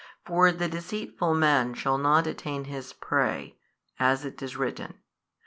[0.25, 3.59] For the deceitful man shall not attain his prey,
[3.99, 4.95] as it is written.